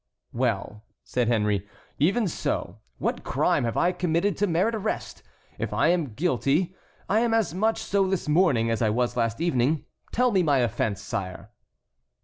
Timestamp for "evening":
9.39-9.85